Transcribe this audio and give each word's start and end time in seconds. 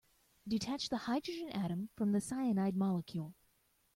Detach 0.47 0.89
the 0.89 0.97
hydrogen 0.97 1.49
atom 1.49 1.89
from 1.95 2.11
the 2.11 2.19
cyanide 2.21 2.75
molecule. 2.75 3.35